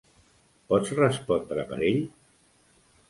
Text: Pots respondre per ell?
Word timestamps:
Pots 0.71 0.93
respondre 0.99 1.67
per 1.73 1.81
ell? 1.91 2.01